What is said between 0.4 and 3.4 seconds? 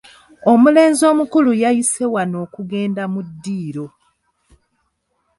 Omulenzi omukulu yayise wano okugenda mu